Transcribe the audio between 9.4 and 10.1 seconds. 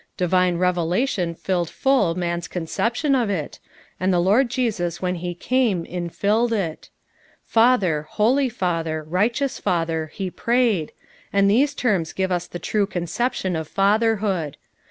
Father'